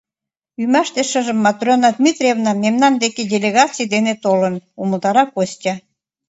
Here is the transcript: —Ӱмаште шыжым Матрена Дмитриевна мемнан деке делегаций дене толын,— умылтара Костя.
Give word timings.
—Ӱмаште 0.61 1.01
шыжым 1.11 1.39
Матрена 1.45 1.89
Дмитриевна 1.97 2.51
мемнан 2.63 2.93
деке 3.03 3.21
делегаций 3.33 3.87
дене 3.93 4.13
толын,— 4.23 4.55
умылтара 4.81 5.23
Костя. 5.35 5.73